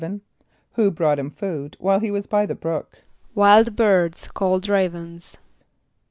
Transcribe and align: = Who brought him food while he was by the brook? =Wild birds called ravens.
= 0.39 0.71
Who 0.77 0.89
brought 0.89 1.19
him 1.19 1.29
food 1.29 1.77
while 1.79 1.99
he 1.99 2.09
was 2.09 2.25
by 2.25 2.47
the 2.47 2.55
brook? 2.55 3.03
=Wild 3.35 3.75
birds 3.75 4.27
called 4.33 4.67
ravens. 4.67 5.37